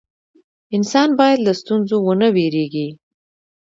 انسان 0.75 1.09
باید 1.19 1.39
له 1.47 1.53
ستونزو 1.61 1.95
ونه 2.01 2.27
ویریږي. 2.35 2.87